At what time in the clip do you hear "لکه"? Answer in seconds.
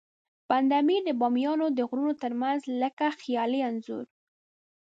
2.81-3.05